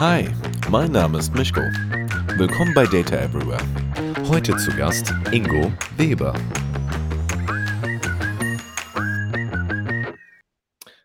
[0.00, 0.26] Hi,
[0.70, 1.60] mein Name ist Mischko.
[2.38, 3.60] Willkommen bei Data Everywhere.
[4.30, 6.32] Heute zu Gast Ingo Weber.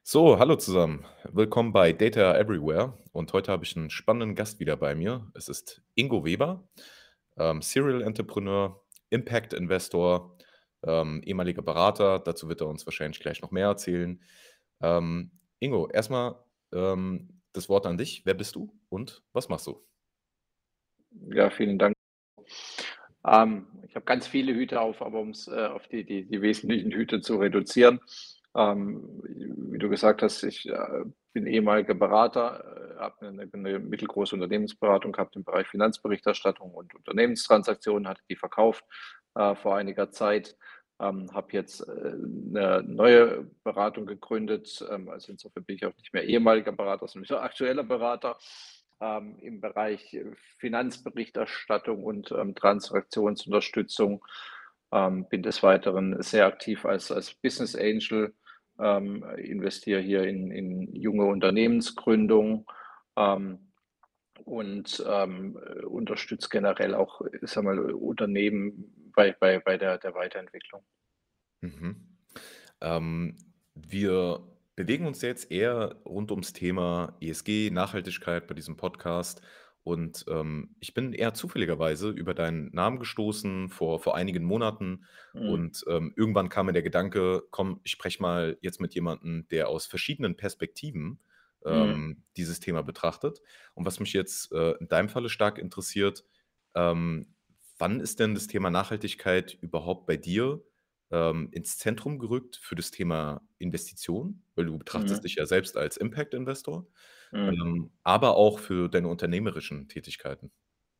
[0.01, 1.05] So, hallo zusammen.
[1.29, 2.97] Willkommen bei Data Everywhere.
[3.11, 5.29] Und heute habe ich einen spannenden Gast wieder bei mir.
[5.33, 6.65] Es ist Ingo Weber,
[7.35, 10.37] ähm, Serial Entrepreneur, Impact Investor,
[10.83, 12.19] ähm, ehemaliger Berater.
[12.19, 14.23] Dazu wird er uns wahrscheinlich gleich noch mehr erzählen.
[14.79, 16.35] Ähm, Ingo, erstmal
[16.73, 18.25] ähm, das Wort an dich.
[18.25, 19.85] Wer bist du und was machst du?
[21.33, 21.95] Ja, vielen Dank.
[23.25, 26.41] Ähm, ich habe ganz viele Hüte auf, aber um es äh, auf die, die, die
[26.41, 27.99] wesentlichen Hüte zu reduzieren.
[28.55, 34.35] Ähm, wie du gesagt hast, ich äh, bin ehemaliger Berater, äh, habe eine, eine, mittelgroße
[34.35, 38.85] Unternehmensberatung gehabt im Bereich Finanzberichterstattung und Unternehmenstransaktionen, hatte die verkauft
[39.35, 40.55] äh, vor einiger Zeit.
[40.97, 44.85] Ähm, habe jetzt äh, eine neue Beratung gegründet.
[44.89, 48.37] Ähm, also insofern bin ich auch nicht mehr ehemaliger Berater, sondern aktueller Berater
[48.99, 50.17] ähm, im Bereich
[50.57, 54.25] Finanzberichterstattung und ähm, Transaktionsunterstützung.
[54.91, 58.33] Ähm, bin des Weiteren sehr aktiv als, als Business Angel,
[58.79, 62.69] ähm, investiere hier in, in junge Unternehmensgründung
[64.43, 65.57] und ähm,
[65.87, 70.83] unterstützt generell auch sag mal, Unternehmen bei, bei, bei der, der Weiterentwicklung.
[71.61, 72.17] Mhm.
[72.81, 73.37] Ähm,
[73.73, 74.43] wir
[74.75, 79.41] bewegen uns jetzt eher rund ums Thema ESG, Nachhaltigkeit bei diesem Podcast.
[79.83, 85.05] Und ähm, ich bin eher zufälligerweise über deinen Namen gestoßen vor, vor einigen Monaten.
[85.33, 85.49] Mhm.
[85.49, 89.69] Und ähm, irgendwann kam mir der Gedanke, komm, ich spreche mal jetzt mit jemandem, der
[89.69, 91.19] aus verschiedenen Perspektiven
[91.65, 91.71] Mhm.
[91.71, 93.41] ähm, dieses Thema betrachtet.
[93.73, 96.23] Und was mich jetzt äh, in deinem Falle stark interessiert,
[96.75, 97.33] ähm,
[97.77, 100.63] wann ist denn das Thema Nachhaltigkeit überhaupt bei dir
[101.11, 104.43] ähm, ins Zentrum gerückt für das Thema Investition?
[104.55, 105.23] Weil du betrachtest Mhm.
[105.23, 106.87] dich ja selbst als Impact-Investor,
[107.31, 107.49] Mhm.
[107.49, 110.51] ähm, aber auch für deine unternehmerischen Tätigkeiten.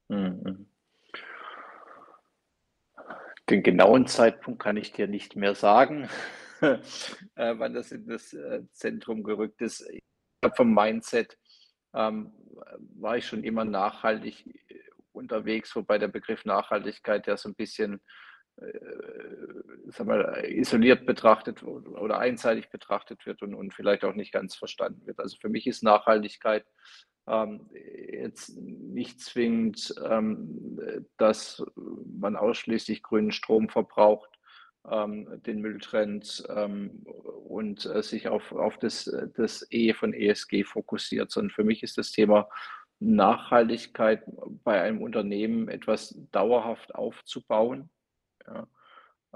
[0.10, 0.66] Mhm.
[3.50, 6.10] Den genauen Zeitpunkt kann ich dir nicht mehr sagen,
[6.62, 6.80] äh,
[7.36, 9.86] wann das in das äh, Zentrum gerückt ist
[10.56, 11.38] vom Mindset
[11.94, 12.34] ähm,
[13.00, 14.80] war ich schon immer nachhaltig äh,
[15.12, 18.02] unterwegs, wobei der Begriff Nachhaltigkeit ja so ein bisschen
[18.58, 18.80] äh,
[19.90, 25.06] sag mal, isoliert betrachtet oder einseitig betrachtet wird und, und vielleicht auch nicht ganz verstanden
[25.06, 25.20] wird.
[25.20, 26.66] Also für mich ist Nachhaltigkeit
[27.28, 30.80] ähm, jetzt nicht zwingend, ähm,
[31.18, 31.64] dass
[32.06, 34.30] man ausschließlich grünen Strom verbraucht
[34.90, 37.04] ähm, den Müll trennt ähm,
[37.48, 41.98] und äh, sich auf, auf das, das E von ESG fokussiert, sondern für mich ist
[41.98, 42.48] das Thema
[43.00, 44.24] Nachhaltigkeit
[44.64, 47.90] bei einem Unternehmen etwas dauerhaft aufzubauen.
[48.46, 48.68] Ja,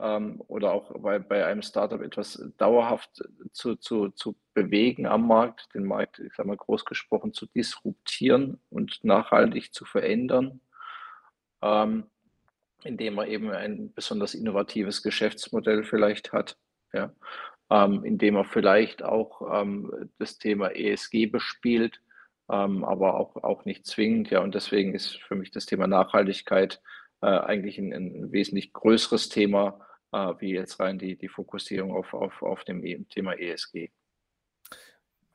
[0.02, 5.74] ähm, oder auch bei, bei einem Startup etwas dauerhaft zu, zu, zu bewegen am Markt,
[5.74, 10.62] den Markt, ich sage mal groß gesprochen, zu disruptieren und nachhaltig zu verändern.
[11.62, 12.06] Ähm,
[12.84, 16.58] indem er eben ein besonders innovatives Geschäftsmodell vielleicht hat,
[16.94, 17.14] ja,
[17.70, 22.02] ähm, indem er vielleicht auch ähm, das Thema ESG bespielt,
[22.50, 24.30] ähm, aber auch, auch nicht zwingend.
[24.30, 26.82] Ja, und deswegen ist für mich das Thema Nachhaltigkeit
[27.22, 32.42] äh, eigentlich ein, ein, wesentlich größeres Thema, wie jetzt rein die, die Fokussierung auf, auf,
[32.42, 33.90] auf dem e Thema ESG.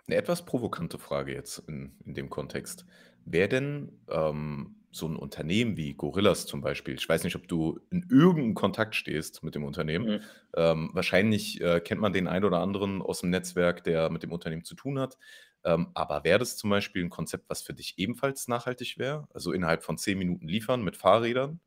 [0.06, 2.84] Eine etwas provokante Frage jetzt in, in dem Kontext.
[3.24, 7.80] Wer denn ähm, so ein Unternehmen wie Gorillas zum Beispiel, ich weiß nicht, ob du
[7.90, 10.06] in irgendeinem Kontakt stehst mit dem Unternehmen.
[10.06, 10.20] Mhm.
[10.54, 14.30] Ähm, wahrscheinlich äh, kennt man den einen oder anderen aus dem Netzwerk, der mit dem
[14.30, 15.18] Unternehmen zu tun hat.
[15.64, 19.26] Ähm, aber wäre das zum Beispiel ein Konzept, was für dich ebenfalls nachhaltig wäre?
[19.32, 21.60] Also innerhalb von zehn Minuten liefern mit Fahrrädern?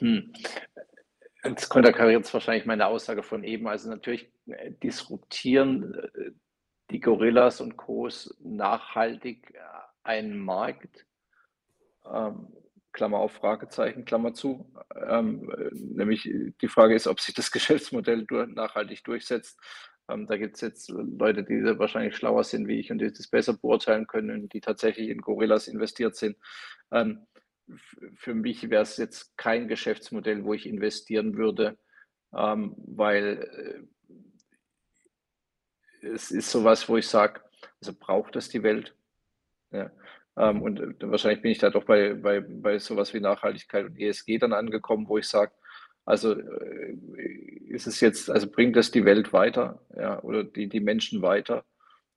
[0.00, 0.32] Hm.
[1.44, 3.66] Jetzt konterkariert es wahrscheinlich meine Aussage von eben.
[3.66, 6.32] Also natürlich äh, disruptieren äh,
[6.90, 8.08] die Gorillas und Co.
[8.40, 9.58] nachhaltig äh,
[10.02, 11.06] einen Markt,
[12.10, 12.48] ähm,
[12.92, 14.70] Klammer auf, Fragezeichen, Klammer zu.
[15.08, 16.28] Ähm, nämlich
[16.60, 19.58] die Frage ist, ob sich das Geschäftsmodell nachhaltig durchsetzt.
[20.10, 23.28] Ähm, da gibt es jetzt Leute, die wahrscheinlich schlauer sind wie ich und die das
[23.28, 26.36] besser beurteilen können die tatsächlich in Gorillas investiert sind.
[26.90, 27.26] Ähm,
[28.14, 31.78] für mich wäre es jetzt kein Geschäftsmodell, wo ich investieren würde,
[32.34, 33.86] ähm, weil
[36.02, 37.40] äh, es ist sowas, wo ich sage,
[37.80, 38.94] also braucht das die Welt?
[39.70, 39.90] Ja.
[40.36, 44.38] Ähm, und wahrscheinlich bin ich da doch bei, bei, bei sowas wie Nachhaltigkeit und ESG
[44.38, 45.52] dann angekommen, wo ich sage,
[46.04, 46.96] also äh,
[47.68, 51.64] ist es jetzt, also bringt das die Welt weiter, ja, oder die, die Menschen weiter,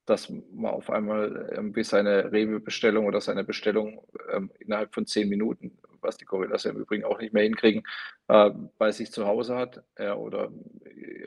[0.06, 5.78] dass man auf einmal irgendwie seine Rewe-Bestellung oder seine Bestellung ähm, innerhalb von zehn Minuten,
[6.02, 7.84] was die Gorillas ja im Übrigen auch nicht mehr hinkriegen,
[8.28, 9.84] äh, bei sich zu Hause hat.
[9.98, 10.52] Ja, oder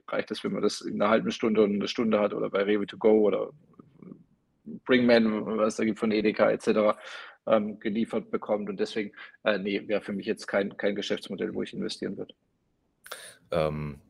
[0.09, 2.63] reicht es, wenn man das in einer halben Stunde oder eine Stunde hat oder bei
[2.63, 3.51] Rewe to go oder
[4.85, 6.99] Bringman, was da gibt von Edeka etc.,
[7.47, 8.69] ähm, geliefert bekommt.
[8.69, 9.13] Und deswegen,
[9.45, 12.35] äh, nee, wäre für mich jetzt kein, kein Geschäftsmodell, wo ich investieren würde.
[13.53, 14.01] Ähm,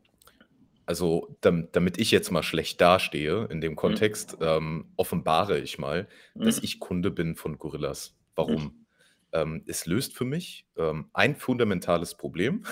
[0.87, 3.97] also, dam damit ich jetzt mal schlecht dastehe in dem Mhm.
[3.97, 6.07] Kontext, ähm, offenbare ich mal,
[6.43, 6.63] dass Mhm.
[6.63, 8.17] ich Kunde bin von Gorillas.
[8.45, 8.57] Mhm.
[8.57, 8.85] Warum?
[9.33, 12.63] Ähm, es löst für mich, ähm, ein fundamentales Problem,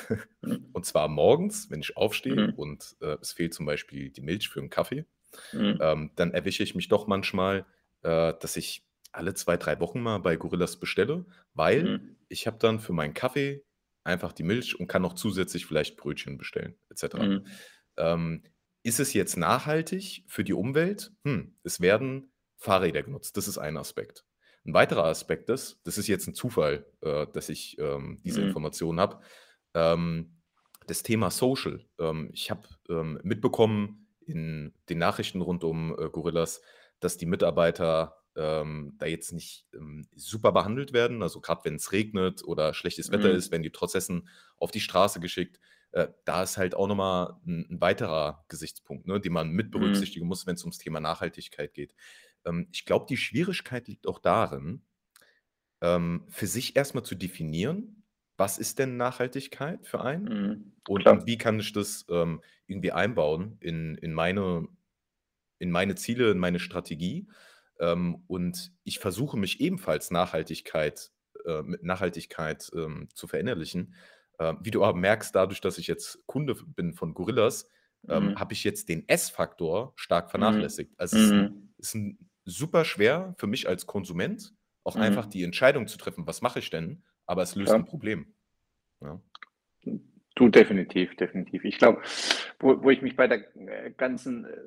[0.44, 0.58] Mhm.
[0.74, 2.56] und zwar morgens, wenn ich aufstehe Mhm.
[2.56, 5.06] und, äh, es fehlt zum Beispiel die Milch für 'n Kaffee,
[5.54, 5.80] Mhm.
[5.80, 7.66] ähm, dann erwische ich mich doch manchmal,
[8.04, 12.16] äh, dass ich alle 2, 3 Wochen mal bei Gorillas bestelle, weil Mhm.
[12.30, 13.66] ich habe dann für meinen Kaffee
[14.04, 17.30] einfach die Milch und kann noch zusätzlich vielleicht Brötchen bestellen et cetera.
[17.30, 17.62] Mhm.
[17.98, 18.44] Ähm,
[18.84, 21.14] ist es jetzt nachhaltig für die Umwelt?
[21.26, 23.38] Hm, es werden Fahrräder genutzt.
[23.38, 24.26] Das ist ein Aspekt.
[24.66, 28.42] 'N weiterer Aspekt ist das ist jetzt 'n Zufall, äh, dass ich, ähm, diese Mhm.
[28.42, 29.22] Information habe,
[29.74, 30.42] ähm,
[30.88, 31.86] das Thema Social.
[32.00, 36.62] Ähm, ich habe, ähm, mitbekommen in den Nachrichten rund um, äh, Gorillas,
[37.00, 41.24] dass die Mitarbeiter, ähm, da jetzt nicht, ähm, super behandelt werden.
[41.24, 43.32] Also, grad wenn's regnet oder schlechtes Wetter Mhm.
[43.32, 44.28] ist, werden die trotz Essen
[44.58, 45.60] auf die Straße geschickt.
[45.96, 49.72] Äh, da ist halt auch noch mal 'n 'n weiterer Gesichtspunkt, ne, den man mit
[49.74, 50.06] Mhm.
[50.12, 51.96] berücksichtigen muss, wenn's ums Thema Nachhaltigkeit geht.
[52.46, 54.84] Ähm, ich glaube, die Schwierigkeit liegt auch darin,
[55.82, 58.04] ähm, für sich erst mal zu definieren:
[58.38, 60.76] „Was ist denn Nachhaltigkeit für einen Mhm.
[60.88, 64.68] und und wie kann ich das, ähm, irgendwie einbauen in in meine
[65.60, 67.28] in meine Ziele, in meine Strategie?“
[67.80, 71.12] Ähm, und ich versuche mich ebenfalls Nachhaltigkeit
[71.46, 73.96] äh, mit Nachhaltigkeit, ähm, zu verinnerlichen.
[74.40, 77.70] Ähm, wie du aber merkst, dadurch, dass ich jetzt Kunde bin von Gorillas,
[78.10, 78.36] ähm, Mhm.
[78.36, 80.72] habe ich jetzt den S-Faktor stark Mhm.
[80.72, 80.94] vernachlässigt.
[80.98, 81.70] Also, es ist Mhm.
[81.78, 84.54] ist 'n super schwer für mich als Konsument,
[84.84, 85.28] auch einfach Mhm.
[85.28, 87.88] die Entscheidung zu treffen: „Was mache ich denn?“ Aber es löst 'n Klar.
[87.88, 88.36] Problem,
[89.02, 89.22] ja.
[90.36, 91.64] Du, definitiv, definitiv.
[91.64, 92.02] Ich glaube,
[92.60, 94.58] wo wo ich mich bei der, äh, ganzen, äh,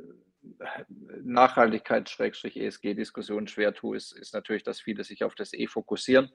[1.23, 6.31] Nachhaltigkeit Schrägstrich ESG-Diskussion schwer tue, ist ist natürlich, dass viele sich auf das E fokussieren,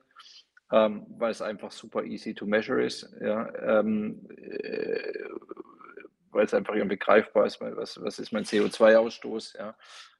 [0.71, 5.27] ähm, weil es einfach super easy to measure ist, ja, ähm, äh,
[6.31, 9.75] weil's einfach irgendwie greifbar ist, weil was was ist mein CO2-Ausstoß, ja?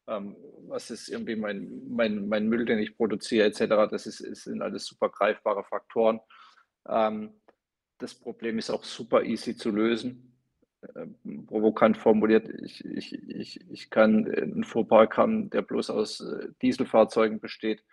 [0.08, 0.36] Ähm,
[0.68, 3.88] was ist irgendwie mein mein mein Müll, den ich produziere et cetera?
[3.88, 6.20] Das ist ist sind alles super greifbare Faktoren.
[6.90, 7.32] Ähm,
[8.00, 10.36] das Problem ist auch super easy zu lösen.
[10.96, 16.22] Ähm, provokant formuliert, ich ich ich ich kann, äh, 'n Fuhrpark haben, der bloß aus,
[16.22, 17.84] äh, Dieselfahrzeugen besteht,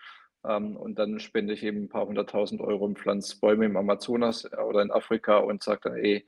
[0.49, 4.45] ähm, und dann spende ich eben 'n paar 100.000 € und pflanze Bäume im Amazonas,
[4.45, 6.27] äh, oder in Afrika und sage dann: „Ey,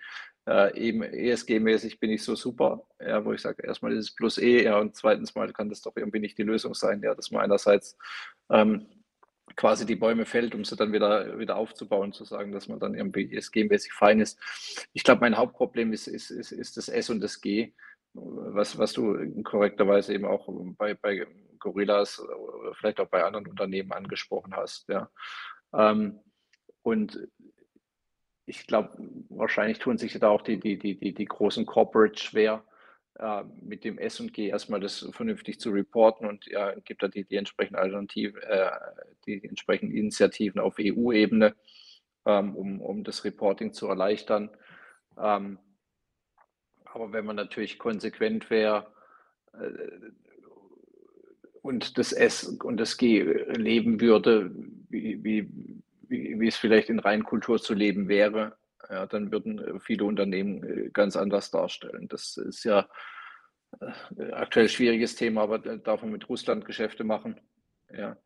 [0.48, 4.14] äh, eben ESG-mäßig bin ich so super.“ Ja, wo ich sage, erst mal ist es
[4.14, 7.14] plus E, ja, und zweitens mal kann das doch irgendwie nicht die Lösung sein, ja,
[7.14, 7.96] dass man einerseits,
[8.50, 8.86] ähm,
[9.56, 12.94] quasi die Bäume fällt, um sie dann wieder wieder aufzubauen, zu sagen, dass man dann
[12.94, 14.38] irgendwie ESG-mäßig fein ist.
[14.94, 17.72] Ich glaube, mein Hauptproblem ist ist ist ist das S und das G,
[18.14, 21.26] was was du korrekterweise eben auch bei bei
[21.58, 25.10] Gorillas oder vielleicht auch bei anderen Unternehmen angesprochen hast, ja.
[25.74, 26.20] Ähm,
[26.82, 27.28] und
[28.46, 28.96] ich glaube,
[29.28, 32.64] wahrscheinlich tun sich da auch die die die die großen Corporates schwer,
[33.18, 37.02] äh, mit dem S und G erst mal das vernünftig zu reporten und, ja, gibt
[37.02, 38.70] da die die entsprechenden Alternativ äh,
[39.26, 41.54] die entsprechenden Initiativen auf EU-Ebene,
[42.26, 44.50] ähm, um um das Reporting zu erleichtern.
[45.18, 45.58] Ähm
[46.94, 48.86] aber wenn man natürlich konsequent wäre,
[49.54, 50.10] äh,
[51.62, 54.50] und das S und das G leben würde,
[54.88, 55.48] wie wie
[56.08, 58.56] wie wie es vielleicht in Reinkultur zu leben wäre,
[58.90, 62.08] ja, dann würden, viele Unternehmen, äh, ganz anders darstellen.
[62.08, 62.88] Das ist ja,
[63.80, 67.40] äh, aktuell schwieriges Thema, aber da darf man mit Russland Geschäfte machen,
[67.96, 68.16] ja?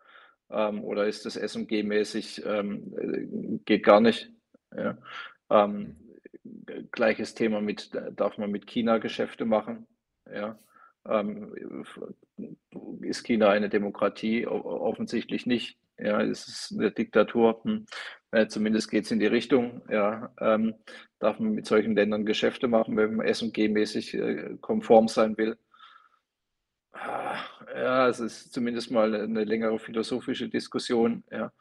[0.51, 4.33] Ähm, oder ist das S und G mäßig, ähm, äh, geht gar nicht,
[4.75, 4.97] ja?
[5.51, 5.97] Ähm,
[6.93, 9.87] gleiches Thema mit da darf man mit China Geschäfte machen,
[10.33, 10.59] ja?
[11.09, 11.53] Ähm,
[13.03, 14.47] ist China eine Demokratie?
[14.47, 16.21] Offensichtlich nicht, ja?
[16.23, 17.87] Es ist 'ne Diktatur, hm,
[18.33, 20.33] äh, zumindest geht's in die Richtung, ja.
[20.41, 20.75] Ähm,
[21.21, 25.09] darf man mit solchen Ländern Geschäfte machen, wenn man S und G mäßig, äh, konform
[25.09, 25.57] sein will?
[26.95, 27.39] Ah,
[27.75, 31.53] ja, es ist zumindest mal 'ne längere philosophische Diskussion, ja.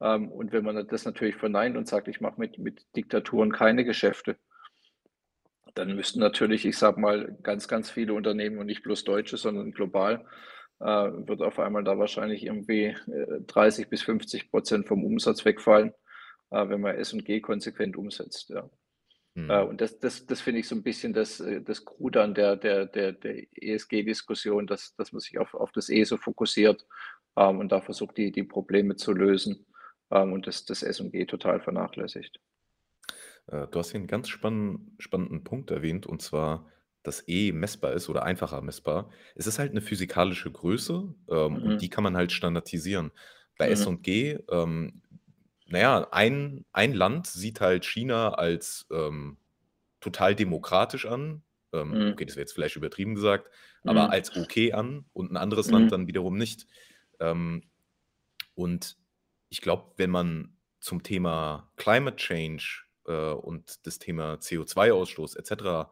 [0.00, 3.84] Ähm, und wenn man das natürlich verneint und sagt: „Ich mache mit mit Diktaturen keine
[3.84, 4.36] Geschäfte“
[5.74, 9.72] dann müssten natürlich, ich sage mal, ganz, ganz viele Unternehmen und nicht bloß deutsche, sondern
[9.72, 10.24] global,
[10.80, 15.92] äh, wird auf einmal da wahrscheinlich irgendwie, äh, 30 bis 50 % vom Umsatz wegfallen,
[16.50, 18.68] äh, wenn man S und G konsequent umsetzt, ja.
[19.48, 19.66] Äh, Mhm.
[19.66, 22.56] und das das das finde ich so 'n bisschen das äh, das Krude an der
[22.56, 26.86] der der der ESG-Diskussion, dass dass man sich auf auf das E so fokussiert,
[27.36, 29.66] ähm, und da versucht, die die Probleme zu lösen,
[30.10, 32.38] ähm, und das das S und G total vernachlässigt.
[33.48, 36.68] Äh, du hast hier 'n ganz spann spannenden Punkt erwähnt, und zwar
[37.02, 39.10] das E messbar ist oder einfacher messbar.
[39.34, 41.90] Es ist halt 'ne physikalische Größe, ähm, und die Mhm.
[41.90, 43.12] kann man halt standardisieren.
[43.56, 43.90] Bei Mhm.
[43.90, 45.02] S&G, ähm,
[45.66, 49.38] na ja, ein ein Land sieht halt China als, ähm,
[50.00, 51.42] total demokratisch an.
[51.72, 52.26] Ähm, okay, Mhm.
[52.26, 53.50] das wäre jetzt vielleicht übertrieben gesagt,
[53.86, 54.12] aber Mhm.
[54.12, 56.08] als okay an und 'n anderes Land dann Mhm.
[56.08, 56.66] wiederum nicht.
[57.20, 57.70] Ähm,
[58.56, 58.96] und
[59.50, 65.90] ich glaube, wenn man zum Thema Climate Change, äh, und das Thema CO2-Ausstoß et cetera,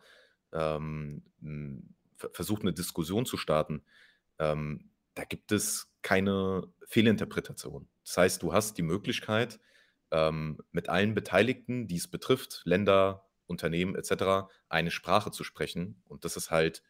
[0.53, 3.85] ähm, hm, ver versucht, 'ne Diskussion zu starten,
[4.41, 7.89] ähm, da gibt es keine Fehlinterpretation.
[8.05, 9.61] Das heißt, du hast die Möglichkeit,
[10.13, 16.03] ähm, mit allen Beteiligten, die es betrifft, Länder, Unternehmen et cetera, eine Sprache zu sprechen.
[16.09, 16.83] Und das ist halt,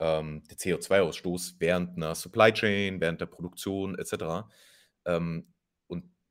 [0.00, 4.50] ähm, der CO2-Ausstoß während 'ner Supply Chain, während der Produktion et cetera.
[5.06, 5.48] Ähm,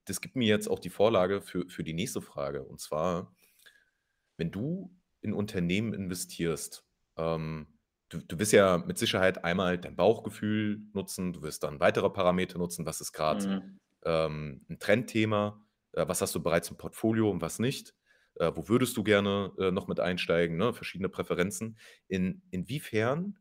[0.06, 2.64] das gibt mir jetzt auch die Vorlage für für die nächste Frage.
[2.66, 3.36] Und zwar
[4.38, 6.86] wenn du in Unternehmen investierst,
[7.18, 12.10] ähm, du du wirst ja mit Sicherheit einmal dein Bauchgefühl nutzen, du wirst dann weitere
[12.10, 12.86] Parameter nutzen.
[12.86, 13.78] Was ist grad, Mhm.
[14.04, 15.66] ähm, 'n Trendthema?
[15.94, 17.96] Äh, was hast du bereits im Portfolio und was nicht?
[18.36, 20.74] Äh, wo würdest du gerne, äh, noch mit einsteigen, ne?
[20.74, 21.78] Verschiedene Präferenzen.
[22.08, 23.40] In inwiefern,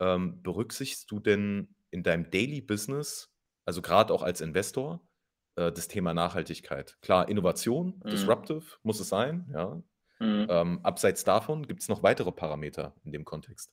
[0.00, 5.08] ähm, berücksichtigst du denn in deinem Daily Business, also grad auch als Investor,
[5.56, 6.96] äh, das Thema Nachhaltigkeit?
[7.02, 8.10] Klar, Innovation, Mhm.
[8.10, 9.82] disruptive muss es sein, ja.
[10.18, 10.46] Mhm.
[10.50, 13.72] Ähm, abseits davon gibt's noch weitere Parameter in dem Kontext?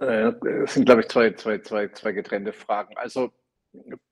[0.00, 0.32] Äh,
[0.64, 2.96] es sind, glaube ich, zwei zwei zwei zwei getrennte Fragen.
[2.96, 3.32] Also,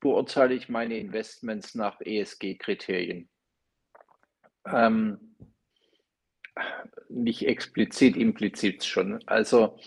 [0.01, 3.29] beurteile ich meine Investments nach ESG-Kriterien?
[4.67, 5.19] Ähm
[7.09, 9.23] nicht explizit, implizit schon.
[9.27, 9.79] Also,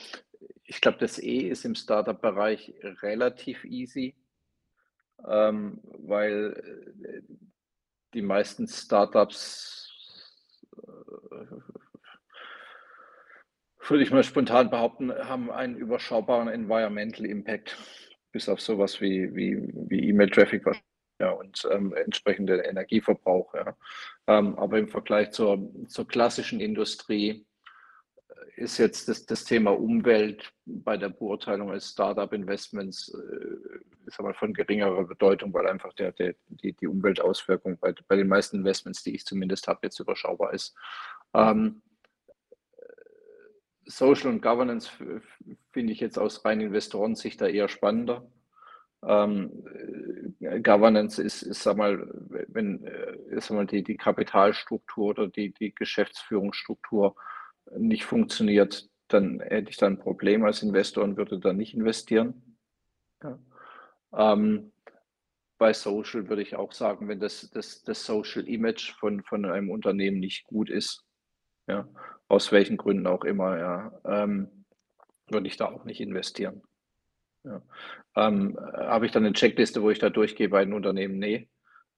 [0.71, 4.15] ich glaube, das E ist im Start-up-Bereich relativ easy
[5.27, 6.53] ähm, weil,
[7.03, 7.21] äh,
[8.13, 9.89] die meisten Start-ups
[10.77, 11.45] äh
[13.89, 17.77] würde ich mal spontan behaupten, haben einen überschaubaren Environmental Impact,
[18.31, 19.57] bis auf so was wie wie
[19.89, 20.63] wie E-Mail-Traffic
[21.19, 23.75] ja, und, ähm, entsprechende Energieverbrauch, ja.
[24.27, 27.45] Ähm, aber im Vergleich zur zur klassischen Industrie,
[28.61, 35.53] ist jetzt das das Thema Umwelt bei der Beurteilung als Start-up-Investments, äh, von geringerer Bedeutung,
[35.53, 39.67] weil einfach der der die die Umweltauswirkung bei bei den meisten Investments, die ich zumindest
[39.67, 40.75] habe, jetzt überschaubar ist.
[41.33, 41.81] Ähm,
[42.77, 42.83] äh,
[43.85, 44.91] Social und Governance
[45.71, 48.31] finde ich jetzt aus rein Investorensicht da eher spannender.
[49.03, 49.65] Ähm,
[50.39, 55.09] äh, Governance ist ist, sage mal, we wenn, äh, ich sage mal, die die Kapitalstruktur
[55.09, 57.15] oder die die Geschäftsführungsstruktur
[57.77, 62.57] nicht funktioniert, dann hätte ich da 'n Problem als Investor und würde da nicht investieren,
[63.23, 63.39] ja.
[64.17, 64.73] Ähm,
[65.59, 69.71] bei Social würde ich auch sagen, wenn das das das Social Image von von einem
[69.71, 71.05] Unternehmen nicht gut ist,
[71.69, 71.87] ja,
[72.29, 74.65] aus welchen Gründen auch immer, ja, ähm,
[75.29, 76.63] würde ich da auch nicht investieren,
[77.45, 77.63] ja.
[78.17, 81.19] Ähm, habe ich da 'ne Checkliste, wo ich da durchgehe bei den Unternehmen?
[81.19, 81.47] Ne,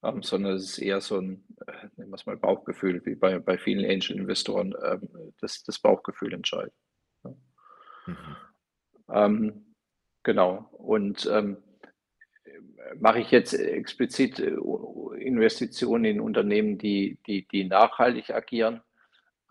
[0.03, 3.57] ähm, sondern es ist eher so 'n, äh, nennen wir's mal Bauchgefühl, wie bei bei
[3.57, 5.09] vielen Angel-Investoren, ähm,
[5.41, 6.73] das das Bauchgefühl entscheidet,
[7.25, 7.31] ja.
[8.07, 8.37] Mhm.
[9.13, 9.75] Ähm,
[10.23, 10.69] genau.
[10.73, 11.57] Und, ähm,
[12.45, 14.55] äh, mache ich jetzt explizit, äh,
[15.19, 18.81] Investitionen in Unternehmen, die die die nachhaltig agieren?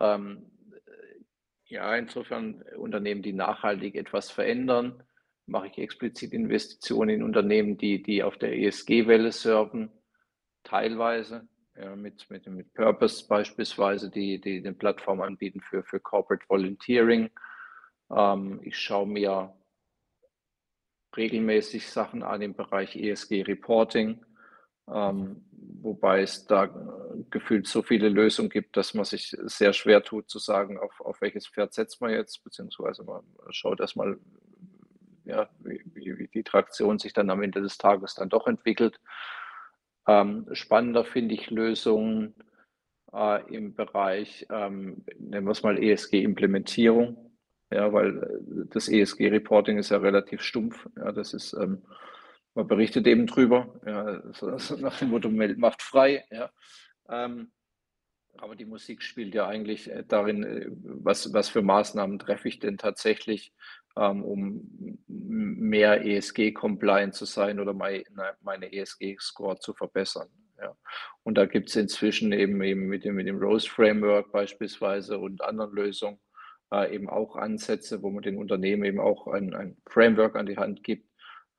[0.01, 5.03] Ähm, äh, ja, insofern Unternehmen, die nachhaltig etwas verändern.
[5.47, 9.91] Mache ich explizit Investitionen in Unternehmen, die die auf der ESG-Welle surfen?
[10.65, 16.45] Teilweise, ja, mit mit mit Purpose beispielsweise, die die 'ne Plattform anbieten für für Corporate
[16.47, 17.29] Volunteering.
[18.11, 19.53] Ähm, ich schaue mir
[21.15, 24.19] regelmäßig Sachen an im Bereich ESG-Reporting,
[24.87, 24.93] Mhm.
[24.95, 25.45] ähm,
[25.81, 26.69] wobei es da,
[27.29, 31.21] gefühlt so viele Lösungen gibt, dass man sich sehr schwer tut zu sagen, auf auf
[31.21, 34.17] welches Pferd setzt man jetzt, beziehungsweise man schaut erst mal,
[35.25, 38.99] ja, wie wie wie die Traktion sich dann am Ende des Tages dann doch entwickelt.
[40.07, 42.33] Ähm, spannender finde ich Lösungen,
[43.13, 47.31] äh, im Bereich, ähm, nennen wir's mal ESG-Implementierung,
[47.71, 50.87] ja, weil, äh, das ESG-Reporting ist ja relativ stumpf.
[50.97, 51.83] Ja, das ist, ähm
[52.55, 56.51] man berichtet eben drüber, ja, so so nach dem Motto: „Welt macht frei“, ja.
[57.09, 57.51] Ähm,
[58.37, 62.59] aber die Musik spielt ja eigentlich, äh, darin, äh, was was für Maßnahmen treffe ich
[62.59, 63.53] denn tatsächlich,
[63.95, 70.75] um m mehr ESG-compliant zu sein oder mei ne, meine ESG-Score zu verbessern, ja.
[71.23, 76.19] Und da gibt's inzwischen eben eben mit dem mit dem Rose-Framework beispielsweise und anderen Lösungen,
[76.71, 80.57] äh, eben auch Ansätze, wo man den Unternehmen eben auch ein ein Framework an die
[80.57, 81.07] Hand gibt,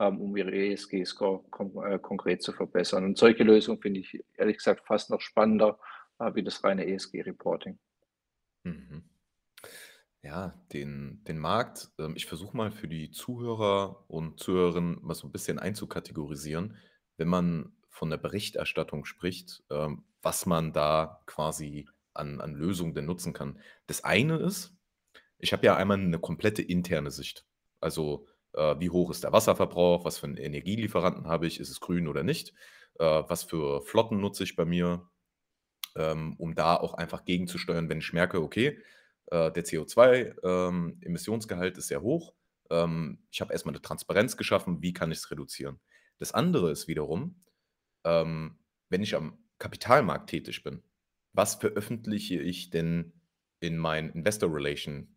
[0.00, 3.04] ähm, um ihre ESG-Score kon äh, konkret zu verbessern.
[3.04, 5.78] Und solche Lösungen finde ich ehrlich gesagt fast noch spannender,
[6.18, 7.78] äh, wie das reine ESG-Reporting.
[8.64, 9.04] Mhm.
[10.24, 15.26] Ja, den den Markt ähm, ich versuche mal für die Zuhörer und Zuhörerinnen mal so
[15.28, 16.76] 'n bisschen einzukategorisieren,
[17.18, 23.04] wenn man von der Berichterstattung spricht, ähm, was man da quasi an an Lösungen denn
[23.04, 23.58] nutzen kann.
[23.86, 24.74] Das eine ist,
[25.38, 27.46] ich habe ja einmal 'ne komplette interne Sicht.
[27.80, 30.04] Also, äh, wie hoch ist der Wasserverbrauch?
[30.06, 31.60] Was für 'n Energielieferanten habe ich?
[31.60, 32.54] Ist es grün oder nicht?
[33.00, 35.08] Äh, was für Flotten nutze ich bei mir?
[35.96, 38.80] Ähm, um da auch einfach gegenzusteuern, wenn ich merke, okay,
[39.34, 40.98] äh, der CO2, ähm,
[41.78, 42.34] ist sehr hoch.
[42.70, 45.80] Ähm, ich habe erst mal 'ne Transparenz geschaffen, wie kann ich's reduzieren?
[46.20, 47.44] Das andere ist wiederum,
[48.04, 48.58] ähm,
[48.90, 50.82] wenn ich am Kapitalmarkt tätig bin,
[51.34, 53.14] was veröffentliche ich denn
[53.60, 55.16] in meinen Investor Relation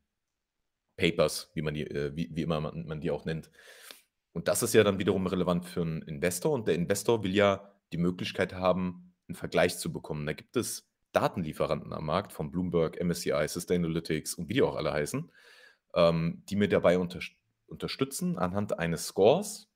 [1.00, 3.51] Papers, wie man die äh, wie wie immer man man die auch nennt?
[4.33, 7.71] Und das ist ja dann wiederum relevant für 'n Investor und der Investor will ja
[7.93, 10.25] die Möglichkeit haben, 'n Vergleich zu bekommen.
[10.25, 14.93] Da gibt es Datenlieferanten am Markt von Bloomberg, MSCI, Sustainalytics und wie die auch alle
[14.93, 15.31] heißen,
[15.95, 17.33] ähm, die mir dabei unterst
[17.67, 19.69] unterstützen, anhand eines Scores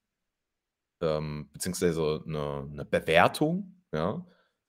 [1.01, 4.25] ähm, beziehungsweise 'ne 'ne Bewertung, ja,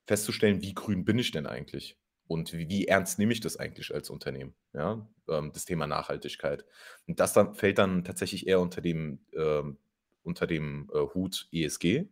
[0.06, 1.98] festzustellen, wie grün bin ich denn eigentlich?
[2.26, 6.64] Und wie wie ernst nehme ich das eigentlich als Unternehmen, ja, ähm, das Thema Nachhaltigkeit?
[7.06, 9.78] Und das dann fällt dann tatsächlich eher unter dem ähm,
[10.24, 12.08] unter dem, äh, Hut ESG.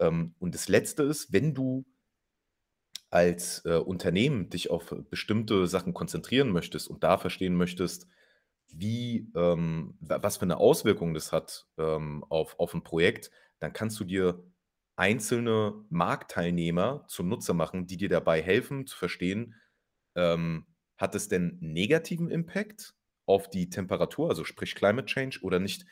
[0.00, 1.86] Ähm, und das Letzte ist, wenn du
[3.10, 8.08] als, äh, Unternehmen dich auf bestimmte Sachen konzentrieren möchtest und da verstehen möchtest,
[8.72, 13.72] wie, ähm wa was für 'ne Auswirkung das hat, ähm, auf auf 'n Projekt, dann
[13.74, 14.44] kannst du dir
[14.96, 19.54] einzelne Marktteilnehmer zunutze machen, die dir dabei helfen zu verstehen,
[20.16, 20.66] ähm,
[20.98, 22.94] hat es denn negativen Impact
[23.26, 25.86] auf die Temperatur, also sprich Climate Change oder nicht?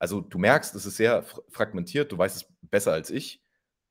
[0.00, 3.42] Also, du merkst, es ist sehr fragmentiert, du weißt es besser als ich.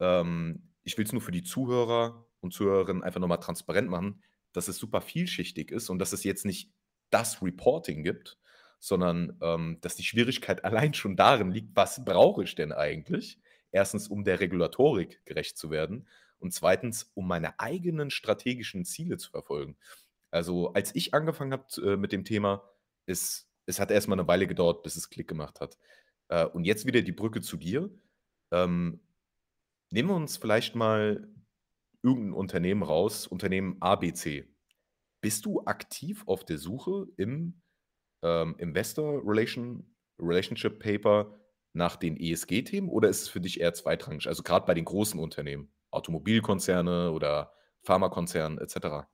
[0.02, 4.68] Ähm, ich will's nur für die Zuhörer und Zuhörerinnen einfach noch mal transparent machen, dass
[4.68, 6.72] es super vielschichtig ist und dass es jetzt nicht
[7.12, 8.38] das Reporting gibt,
[8.80, 13.40] sondern, ähm, dass die Schwierigkeit allein schon darin liegt: Was brauche ich denn eigentlich?
[13.72, 14.10] 1.
[14.10, 16.08] um der Regulatorik gerecht zu werden
[16.40, 17.08] und 2.
[17.16, 19.78] um meine eigenen strategischen Ziele zu verfolgen.
[20.32, 22.64] Also, als ich angefangen habe äh, mit dem Thema,
[23.08, 25.78] es es hat erst mal 'ne Weile gedauert, bis es Klick gemacht hat.
[26.30, 27.90] Äh, und jetzt wieder die Brücke zu dir.
[28.52, 29.02] Ähm,
[29.92, 31.30] nehmen wir uns vielleicht mal
[32.04, 34.48] irgend 'n Unternehmen raus, Unternehmen ABC.
[35.22, 37.62] Bist du aktiv auf der Suche im,
[38.24, 41.36] ähm, Investor Relation Relationship Paper
[41.74, 44.28] nach den ESG-Themen oder ist es für dich eher zweitrangig?
[44.28, 49.08] Also, grad bei den großen Unternehmen, Automobilkonzerne oder Pharmakonzerne et cetera?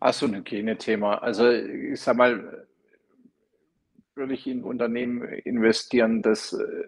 [0.00, 1.18] Ach so, 'n Hygienethema.
[1.18, 2.68] Also, ich sage mal
[4.16, 6.84] würde ich in Unternehmen investieren, das, äh,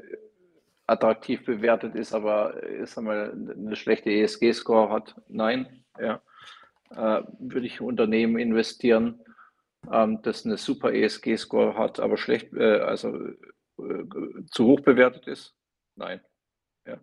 [0.90, 5.16] attraktiv bewertet ist, aber ich sage mal, 'ne 'ne schlechte ESG-Score hat?
[5.29, 6.22] Nein, ja.
[6.92, 9.20] Äh, würde ich in Unternehmen investieren,
[9.92, 13.33] ähm, das 'ne super ESG-Score hat, aber schlecht äh, also, äh,
[13.83, 15.55] äh, zu hoch bewertet ist?
[15.96, 16.20] Nein,
[16.87, 16.98] ja.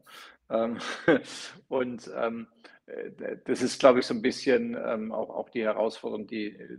[0.52, 0.80] Ähm,
[1.70, 2.48] und, ähm,
[2.88, 6.78] äh, das ist, glaube ich, so 'n bisschen, ähm, auch auch die Herausforderung, die, äh,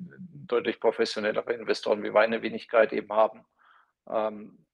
[0.49, 3.45] deutlich professionellere Investoren wie meine Wenigkeit eben haben,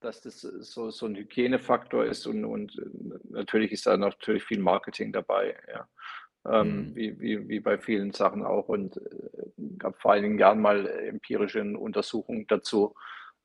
[0.01, 4.59] dass das so so 'n Hygienefaktor ist und und n natürlich ist da natürlich viel
[4.59, 5.87] Marketing dabei, ja,
[6.49, 6.95] ähm, Mhm.
[6.95, 8.69] wie wie wie bei vielen Sachen auch.
[8.69, 9.01] Und, äh,
[9.79, 12.95] gab vor einigen Jahren mal empirische Untersuchungen dazu,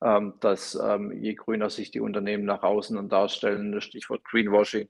[0.03, 4.88] ähm, dass, ähm, je grüner sich die Unternehmen nach außen dann darstellen, das Stichwort Greenwashing,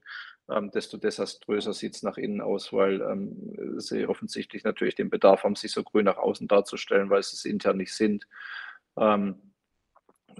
[0.49, 5.55] ähm, desto desaströser sieht's nach innen aus, weil, ähm, sie offensichtlich natürlich den Bedarf haben,
[5.55, 8.27] sich so grün nach außen darzustellen, weil sie's intern nicht sind.
[8.97, 9.50] Ähm,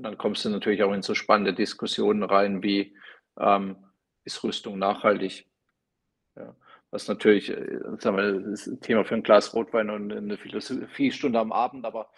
[0.02, 2.96] und dann kommst du natürlich auch in so spannende Diskussionen rein wie,
[3.40, 3.78] ähm,
[4.24, 5.48] ist Rüstung nachhaltig?
[6.38, 6.56] Ja,
[6.92, 10.38] was natürlich, äh, sagen wir, ist 'n Thema für 'n Glas Rotwein und 'ne 'ne
[10.38, 12.10] Philosophiestunde am Abend, aber,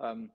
[0.00, 0.32] ähm,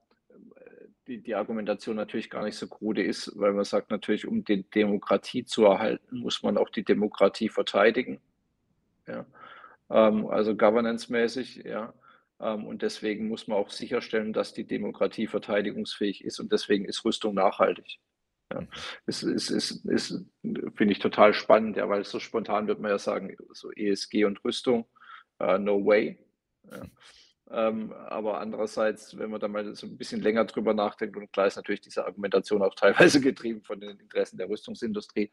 [0.56, 4.44] äh, die die Argumentation natürlich gar nicht so krude ist, weil man sagt natürlich, um
[4.44, 8.20] die Demokratie zu erhalten, muss man auch die Demokratie verteidigen,
[9.08, 9.26] ja,
[9.90, 11.94] ähm, also governance-mäßig, ja.
[12.40, 17.04] Ähm, und deswegen muss man auch sicherstellen, dass die Demokratie verteidigungsfähig ist und deswegen ist
[17.04, 17.98] Rüstung nachhaltig,
[18.52, 18.62] ja.
[18.62, 18.68] Mhm.
[19.06, 20.24] Es ist ist ist
[20.76, 24.44] finde ich total spannend, ja, weil so spontan würde man ja sagen, so ESG und
[24.44, 24.86] Rüstung,
[25.40, 26.18] äh, no way,
[26.72, 26.82] ja.
[27.52, 31.46] Ähm, aber andererseits, wenn man da mal so 'n bisschen länger drüber nachdenkt und klar
[31.48, 35.30] ist natürlich diese Argumentation auch teilweise getrieben von den Interessen der Rüstungsindustrie,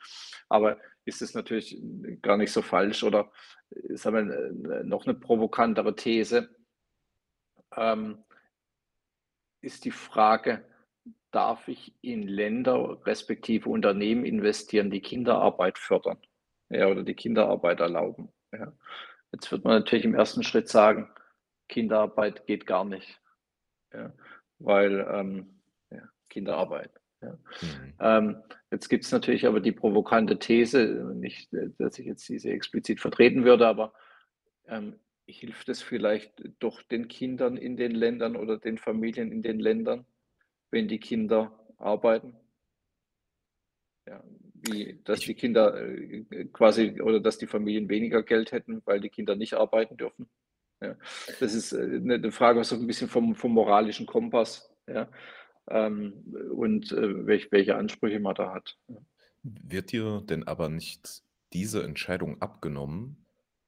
[0.49, 1.81] aber ist es natürlich
[2.23, 3.31] gar nicht so falsch oder,
[3.95, 6.49] sagen wir, äh, äh, noch 'ne provokantere These
[7.77, 8.23] ähm
[9.61, 10.65] ist die Frage:
[11.31, 16.19] Darf ich in Länder respektive Unternehmen investieren, die Kinderarbeit fördern,
[16.69, 18.71] ja, oder die Kinderarbeit erlauben, ja?
[19.31, 21.09] Jetzt wird man natürlich im ersten Schritt sagen,
[21.67, 23.19] Kinderarbeit geht gar nicht,
[23.91, 24.13] ja,
[24.59, 26.91] weil ähm, ja, Kinderarbeit.
[27.21, 27.31] Ja.
[27.31, 27.93] Mhm.
[27.99, 32.99] Ähm, jetzt gibt es natürlich aber die provokante These, nicht, dass ich jetzt diese explizit
[32.99, 33.93] vertreten würde, aber
[34.67, 39.59] ähm, hilft es vielleicht doch den Kindern in den Ländern oder den Familien in den
[39.59, 40.05] Ländern,
[40.71, 42.35] wenn die Kinder arbeiten?
[44.05, 44.21] Ja,
[44.55, 49.09] wie, dass die Kinder äh, quasi oder dass die Familien weniger Geld hätten, weil die
[49.09, 50.29] Kinder nicht arbeiten dürfen.
[50.81, 50.97] Ja,
[51.39, 55.09] das ist äh, eine, eine Frage so ein bisschen vom, vom moralischen Kompass, ja,
[55.69, 56.13] ähm,
[56.53, 58.77] und äh, welch, welche Ansprüche man da hat.
[59.43, 63.22] Wird dir denn aber nicht diese Entscheidung abgenommen,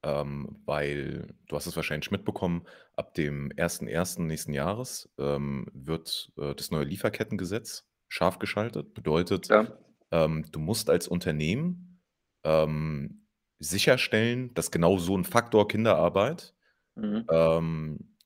[0.06, 2.66] ähm, weil du hast es wahrscheinlich mitbekommen,
[2.96, 4.26] ab dem 1.1.
[4.28, 8.94] nächsten Jahres ähm, wird äh, das neue Lieferkettengesetz scharf geschaltet.
[8.94, 9.66] Bedeutet, Ja.
[10.12, 12.02] ähm, du musst als Unternehmen
[12.44, 13.26] ähm,
[13.58, 16.54] sicherstellen, dass genau so ein Faktor Kinderarbeit
[16.96, 17.26] Mhm.
[17.30, 18.16] ähm,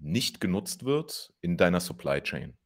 [0.00, 2.56] nicht genutzt wird in deiner Supply Chain.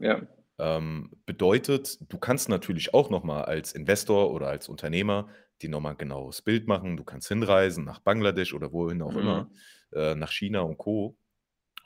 [0.00, 0.20] Ja.
[0.60, 5.28] Ähm, bedeutet, du kannst natürlich auch noch mal als Investor oder als Unternehmer
[5.62, 6.96] dir noch mal 'n genaues Bild machen.
[6.96, 9.64] Du kannst hinreisen nach Bangladesch oder wohin auch immer, Mhm.
[9.92, 11.16] äh, nach China und Co.,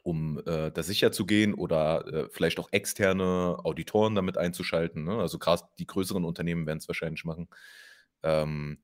[0.04, 5.18] um, äh, da sicherzugehen oder, äh, vielleicht auch externe Auditoren damit einzuschalten, ne?
[5.20, 7.48] Also, grad die größeren Unternehmen werden's wahrscheinlich machen.
[8.24, 8.82] Ähm,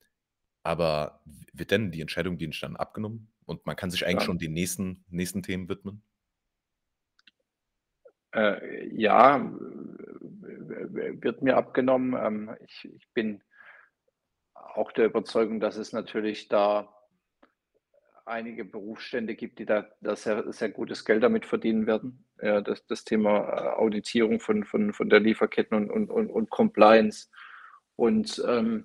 [0.65, 1.23] aber
[1.55, 4.25] wird denn die Entscheidung nicht dann abgenommen und man kann sich eigentlich Ja.
[4.25, 6.03] schon den nächsten nächsten Themen widmen?
[8.35, 12.15] Äh, ja, wird mir abgenommen.
[12.21, 13.43] Ähm, ich ich bin
[14.75, 16.89] auch der Überzeugung, dass es natürlich da
[18.27, 22.25] einige Berufsstände gibt, die da da sehr sehr gutes Geld damit verdienen werden.
[22.43, 26.51] Ja, das das Thema, äh, Auditierung von von von der Lieferketten und und und und
[26.51, 27.29] Compliance.
[27.97, 28.85] Und, ähm,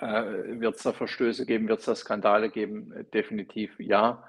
[0.00, 1.68] äh, wird's da Verstöße geben?
[1.68, 2.94] Wird's da Skandale geben?
[3.14, 4.24] Definitiv ja.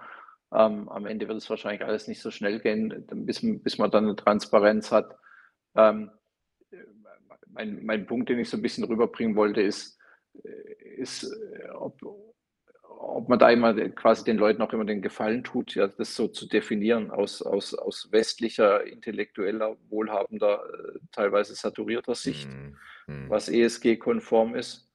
[0.54, 4.06] Ähm, am Ende wird es wahrscheinlich alles nicht so schnell gehen, bis bis man dann
[4.08, 5.16] 'ne Transparenz hat.
[5.78, 6.12] Ähm,
[6.72, 6.78] äh,
[7.48, 9.99] mein mein Punkt, den ich so 'n bisschen rüberbringen wollte, ist
[10.98, 12.02] ist, äh, ob
[13.02, 16.28] ob man da immer quasi den Leuten auch immer den Gefallen tut, ja, das so
[16.28, 20.62] zu definieren aus aus aus westlicher, intellektueller, wohlhabender,
[20.96, 23.30] äh, teilweise saturierter Sicht, Mhm, mhm.
[23.30, 24.92] was ESG-konform ist,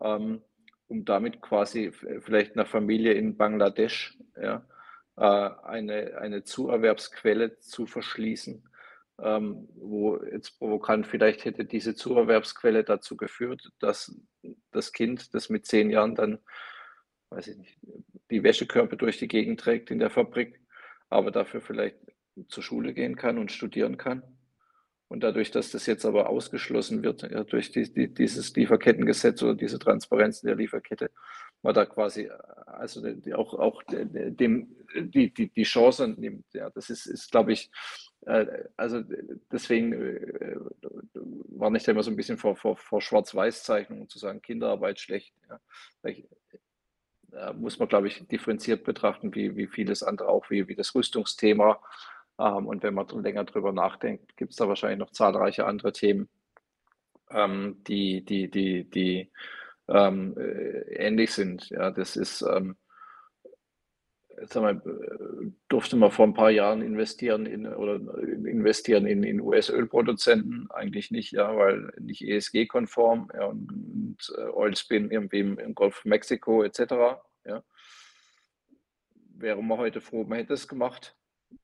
[0.00, 0.42] ähm,
[0.88, 4.66] um damit quasi vielleicht 'ner Familie in Bangladesch, ja,
[5.18, 5.22] äh,
[5.66, 8.68] eine eine Zuerwerbsquelle zu verschließen,
[9.22, 14.14] ähm, wo jetzt provokant vielleicht hätte diese Zuerwerbsquelle dazu geführt, dass
[14.72, 16.38] das Kind, das mit 10 Jahren dann,
[17.30, 17.78] weiß ich nicht,
[18.30, 20.60] die Wäschekörbe durch die Gegend trägt in der Fabrik,
[21.08, 21.96] aber dafür vielleicht
[22.48, 24.22] zur Schule gehen kann und studieren kann.
[25.08, 29.54] Und dadurch, dass das jetzt aber ausgeschlossen wird, ja, durch die die dieses Lieferkettengesetz oder
[29.54, 31.12] diese Transparenz in der Lieferkette,
[31.62, 32.30] man da quasi, äh,
[32.66, 36.70] also auch auch de de dem die die die Chance nimmt, ja.
[36.70, 37.70] Das ist ist, glaube ich
[38.76, 39.16] also, d
[39.52, 40.56] deswegen, äh,
[41.50, 45.32] warne ich da immer so 'n bisschen vor vor vor Schwarz-Weiß-Zeichnungen zu sagen: „Kinderarbeit schlecht“,
[45.48, 45.60] ja.
[47.32, 50.94] Äh, muss man, glaube ich, differenziert betrachten, wie wie vieles andere auch, wie wie das
[50.94, 51.80] Rüstungsthema.
[52.38, 56.28] Ähm, und wenn man länger drüber nachdenkt, gibt's da wahrscheinlich noch zahlreiche andere Themen,
[57.30, 59.30] ähm, die die die die,
[59.88, 61.70] ähm, äh, ähnlich sind.
[61.70, 62.76] Ja, das ist, ähm
[64.44, 64.82] sage mal,
[65.68, 67.96] durfte man vor 'n paar Jahren investieren in oder
[68.46, 70.68] investieren in in US-Ölproduzenten?
[70.70, 76.62] Eigentlich nicht, ja, weil nicht ESG-konform, ja, und, äh, Oilspin irgendwie im im Golf Mexiko
[76.64, 77.62] et cetera, ja.
[79.38, 81.14] Wäre man heute froh, man hätte es gemacht?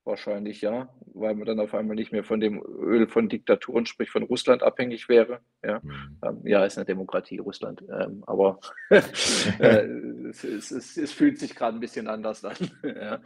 [0.05, 4.11] Wahrscheinlich ja, weil man dann auf einmal nicht mehr von dem Öl von Diktaturen, sprich
[4.11, 5.83] von Russland abhängig wäre, ja.
[5.83, 6.23] Mhm.
[6.25, 8.59] Ähm, ja, ist 'ne Demokratie, Russland, ähm, aber,
[8.91, 9.87] äh,
[10.29, 13.21] es es es es fühlt sich grad 'n bisschen anders an, ja.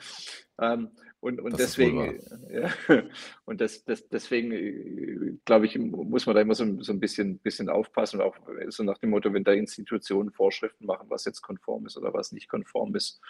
[0.60, 0.90] Ähm,
[1.20, 2.70] und und Das deswegen, ja,
[3.46, 7.38] und des des deswegen, äh, glaube ich, muss man da immer so so 'n bisschen
[7.38, 8.36] bisschen aufpassen, auch
[8.68, 12.32] so nach dem Motto, wenn da Institutionen Vorschriften machen, was jetzt konform ist oder was
[12.32, 13.20] nicht konform ist,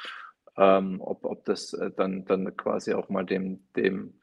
[0.58, 4.20] ähm, ob ob das, äh, dann dann quasi auch mal dem dem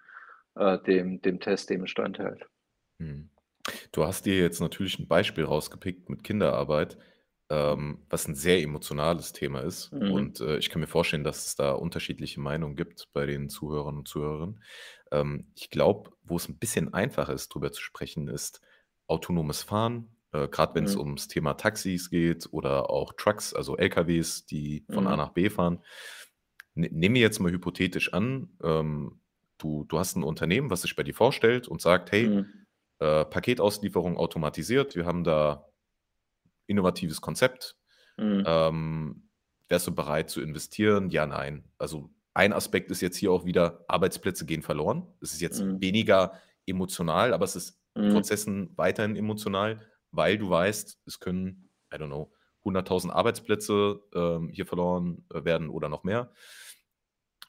[0.56, 2.48] äh, dem dem Test dem standhält.
[3.00, 3.30] Mhm.
[3.92, 6.98] Du hast dir jetzt natürlich 'n Beispiel rausgepickt mit Kinderarbeit,
[7.50, 9.94] ähm, was 'n sehr emotionales Thema ist.
[9.94, 10.34] Mhm.
[10.34, 13.98] Und, äh, ich kann mir vorstellen, dass es da unterschiedliche Meinungen gibt bei den Zuhörern
[14.00, 14.64] und Zuhörerinnen.
[15.12, 18.62] Ähm, ich glaube, wo es 'n bisschen einfacher ist, drüber zu sprechen, ist
[19.08, 20.98] autonomes Fahren, äh, grad wenn's Mhm.
[20.98, 25.18] ums Thema Taxis geht oder auch Trucks, also LKWs, die von A Mhm.
[25.18, 25.84] nach B fahren.
[26.78, 29.22] Ne nehmen wir jetzt mal hypothetisch an, ähm,
[29.60, 32.64] du du hast 'n Unternehmen, was sich bei dir vorstellt und sagt: „Hey, Mhm.
[33.00, 34.96] äh, Paketauslieferung automatisiert.
[34.96, 35.68] Wir haben da
[36.68, 37.78] innovatives Konzept.
[38.18, 38.46] Mhm.
[38.46, 39.30] Ähm“
[39.70, 41.10] wärst du bereit zu investieren?
[41.12, 41.66] Ja, nein.
[41.80, 45.08] Also ein Aspekt ist jetzt hier auch wieder, Arbeitsplätze gehen verloren.
[45.22, 45.82] Es ist jetzt Mhm.
[45.82, 46.34] weniger
[46.68, 48.04] emotional, aber es ist Mhm.
[48.10, 49.82] Prozessen weiterhin emotional,
[50.12, 52.34] weil du weißt, es können, I don't know,
[52.66, 56.32] 100.000 Arbeitsplätze ähm, hier verloren äh, werden oder noch mehr.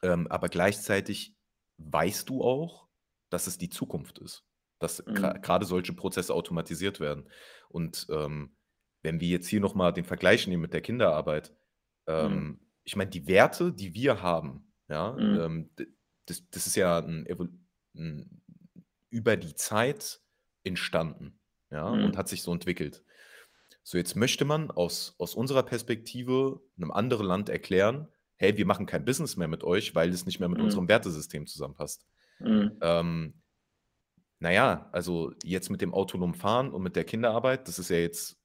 [0.04, 1.36] Ähm, aber gleichzeitig
[1.78, 2.88] weißt du auch,
[3.30, 4.46] dass es die Zukunft ist,
[4.80, 5.44] dass Mhm.
[5.44, 7.30] grade solche Prozesse automatisiert werden.
[7.70, 8.56] Und, ähm,
[9.02, 11.54] wenn wir jetzt hier noch mal den Vergleich nehmen mit der Kinderarbeit,
[12.18, 12.44] Mhm.
[12.46, 15.44] ähm, ich meine, die Werte, die wir haben, ja, Mhm.
[15.44, 15.70] ähm,
[16.26, 17.50] das das ist ja 'n evol
[17.96, 18.42] 'n
[19.10, 20.22] über die Zeit
[20.64, 21.40] entstanden,
[21.72, 22.18] ja, und Mhm.
[22.18, 23.04] hat sich so entwickelt.
[23.84, 28.08] So, jetzt möchte man aus aus unserer Perspektive 'nem anderen Land erklären:
[28.44, 30.62] „Hey, wir machen kein Business mehr mit euch, weil es nicht mehr mit Mhm.
[30.62, 32.06] unserem Wertesystem zusammenpasst.“
[32.40, 32.82] Mhm.
[32.82, 33.42] Ähm,
[34.40, 37.96] na ja, also jetzt mit dem autonomen Fahren und mit der Kinderarbeit, das ist ja
[37.98, 38.38] jetzt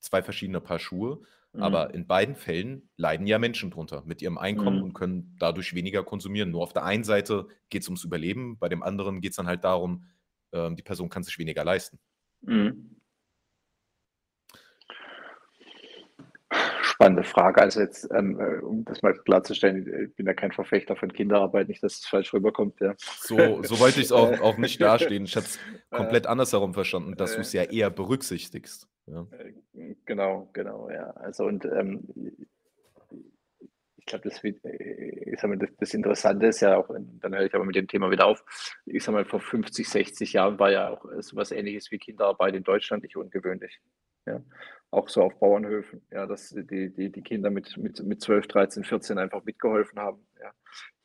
[0.00, 1.22] 2 verschiedene Paar Schuhe,
[1.56, 1.94] aber Mhm.
[1.94, 4.94] in beiden Fällen leiden ja Menschen drunter mit ihrem Einkommen und Mhm.
[4.94, 6.50] können dadurch weniger konsumieren.
[6.50, 10.06] Nur auf der einen Seite geht's ums Überleben, bei dem anderen geht's dann halt darum,
[10.52, 11.98] ähm, die Person kann sich weniger leisten.
[12.42, 12.99] Mhm.
[17.00, 17.62] Spannende Frage.
[17.62, 21.10] Also jetzt, ähm, äh, um das mal klarzustellen, äh, ich bin ja kein Verfechter von
[21.10, 22.94] Kinderarbeit, nicht, dass es falsch rüberkommt, ja.
[22.98, 25.24] So so wollte ich's Äh, auch auch nicht dastehen.
[25.24, 29.26] Ich hatte es äh, komplett andersherum verstanden, dass äh, du's ja eher berücksichtigst, ja.
[29.30, 31.08] äh, genau, genau, ja.
[31.12, 32.06] Also und, ähm,
[33.96, 37.54] ich glaube, das äh, ich mal, das das Interessante ist ja auch dann höre ich
[37.54, 38.44] aber mit dem Thema wieder auf.
[38.84, 41.98] Ich sage mal, vor 50, 60 Jahren war ja auch, äh, so was Ähnliches wie
[41.98, 43.80] Kinderarbeit in Deutschland nicht ungewöhnlich,
[44.26, 44.42] ja.
[44.92, 48.84] Auch so auf Bauernhöfen, ja, dass die die die Kinder mit mit mit 12, 13,
[48.84, 50.52] 14 einfach mitgeholfen haben, ja.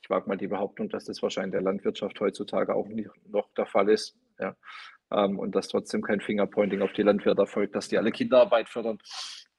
[0.02, 3.52] Ich wage mal die Behauptung, dass das wahrscheinlich in der Landwirtschaft heutzutage auch nicht noch
[3.54, 4.56] der Fall ist, ja.
[5.12, 8.98] Ähm, und dass trotzdem kein Fingerpointing auf die Landwirte erfolgt, dass die alle Kinderarbeit fördern.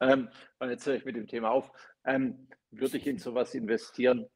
[0.01, 1.71] Ähm, und jetzt höre ich mit dem Thema auf.
[2.05, 4.27] Ähm, würde ich in so was investieren?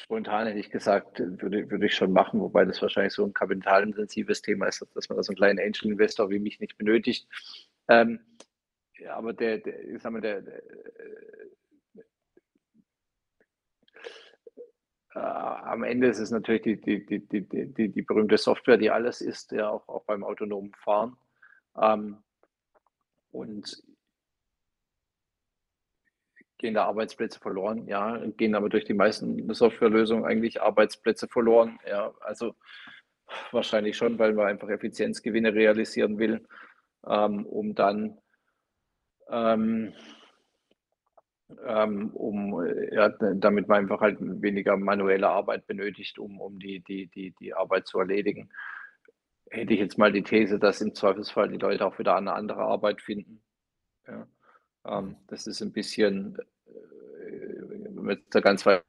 [0.00, 4.42] Spontan hätte ich gesagt, würde würde ich schon machen, wobei das wahrscheinlich so 'n kapitalintensives
[4.42, 7.28] Thema ist, dass man da so 'n kleinen Angel-Investor wie mich nicht benötigt.
[7.88, 8.20] Ähm,
[8.98, 11.48] ja, aber der der ich sage mal, der der, äh
[15.14, 18.76] äh, am Ende ist es natürlich die die die die die die die berühmte Software,
[18.76, 21.16] die alles ist, ja, auch auch beim autonomen Fahren.
[21.80, 22.18] Ähm
[23.34, 23.82] und
[26.58, 27.86] gehen da Arbeitsplätze verloren?
[27.86, 31.78] Ja, gehen aber durch die meisten Softwarelösungen eigentlich Arbeitsplätze verloren?
[31.88, 32.54] Ja, also
[33.52, 36.46] wahrscheinlich schon, weil man einfach Effizienzgewinne realisieren will,
[37.06, 38.18] ähm, um dann
[39.30, 39.92] ähm
[41.66, 47.06] ähm, um, ja, damit man einfach halt weniger manuelle Arbeit benötigt, um um die die
[47.06, 48.50] die die Arbeit zu erledigen.
[49.50, 52.60] Hätte ich jetzt mal die These, dass im Zweifelsfall die Leute auch wieder eine andere
[52.62, 53.42] Arbeit finden,
[54.06, 54.26] ja.
[54.88, 56.72] Ähm, das ist 'n bisschen, äh,
[57.68, 58.84] wenn man jetzt da ganz weit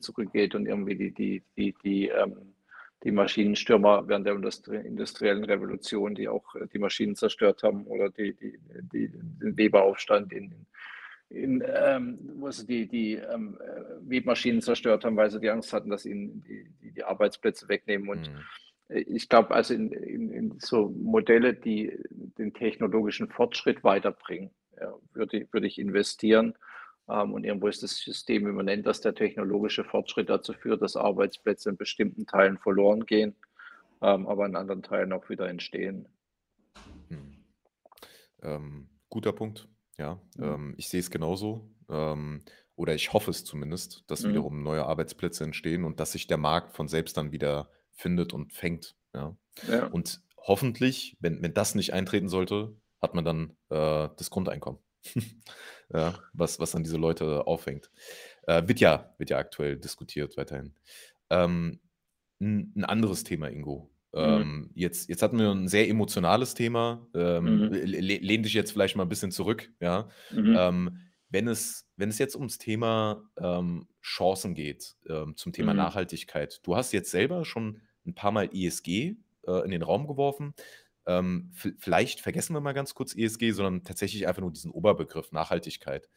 [0.00, 2.54] zurückgeht und irgendwie die die die die, ähm
[3.04, 8.10] die Maschinenstürmer während der Industrie industriellen Revolution, die auch, äh, die Maschinen zerstört haben oder
[8.10, 8.58] die die
[8.92, 10.66] die den Weberaufstand in
[11.30, 15.72] in, ähm wo sie die die, ähm, äh, Webmaschinen zerstört haben, weil sie die Angst
[15.74, 18.08] hatten, dass ihnen die die Arbeitsplätze wegnehmen.
[18.10, 18.48] Und, Mhm.
[18.90, 21.92] ich glaube, also in in in so Modelle, die
[22.38, 26.54] den technologischen Fortschritt weiterbringen, ja, würde würde ich investieren.
[27.08, 31.70] Ähm, und irgendwo ist das System immanent, dass der technologische Fortschritt dazu führt, dass Arbeitsplätze
[31.70, 33.36] in bestimmten Teilen verloren gehen,
[34.02, 36.08] ähm, aber in anderen Teilen auch wieder entstehen.
[37.08, 37.44] Mhm.
[38.42, 40.20] Ähm, guter Punkt, ja.
[40.36, 40.44] Mhm.
[40.44, 42.44] Ähm, ich sehe es genauso, ähm,
[42.76, 44.28] oder ich hoffe es zumindest, dass Mhm.
[44.30, 48.52] wiederum neue Arbeitsplätze entstehen und dass sich der Markt von selbst dann wieder findet und
[48.52, 49.36] fängt, ja.
[49.68, 49.86] Ja.
[49.86, 54.80] Und hoffentlich, wenn wenn das nicht eintreten sollte, hat man dann, äh, das Grundeinkommen,
[55.94, 57.90] ja, was was dann diese Leute auffängt.
[58.48, 60.74] Äh, wird ja wird ja aktuell diskutiert weiterhin.
[61.30, 61.80] Ähm,
[62.40, 63.90] 'n 'n anderes Thema, Ingo.
[64.20, 64.44] Mhm.
[64.44, 67.08] Ähm, jetzt jetzt hatten wir 'n sehr emotionales Thema.
[67.14, 67.70] Ähm, Mhm.
[67.70, 70.08] le le lehn dich jetzt vielleicht mal 'n bisschen zurück, ja.
[70.30, 70.56] Mhm.
[70.56, 70.98] Ähm,
[71.30, 75.74] wenn es wenn es jetzt ums Thema, ähm, Chancen geht, ähm, zum Thema Mhm.
[75.74, 76.60] Nachhaltigkeit.
[76.64, 80.54] Du hast jetzt selber schon 'n paarmal ESG, äh, in den Raum geworfen.
[81.06, 86.08] Ähm, vielleicht vergessen wir mal ganz kurz ESG, sondern tatsächlich einfach nur diesen Oberbegriff Nachhaltigkeit.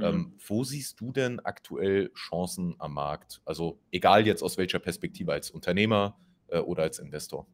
[0.00, 0.34] Ähm, Mhm.
[0.46, 3.42] wo siehst du denn aktuell Chancen am Markt?
[3.44, 7.46] Also, egal jetzt aus welcher Perspektive, als Unternehmer, äh, oder als Investor?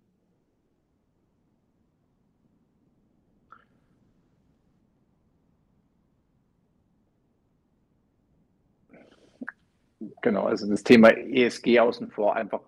[10.23, 12.61] Genau, also das Thema ESG außen vor einfach,